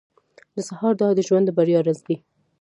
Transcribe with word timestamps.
•د 0.55 0.57
سهار 0.69 0.93
دعا 0.99 1.11
د 1.15 1.19
ژوند 1.27 1.45
د 1.47 1.51
بریا 1.57 1.79
راز 1.85 1.99
دی. 2.07 2.15